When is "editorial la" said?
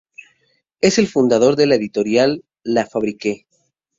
1.75-2.87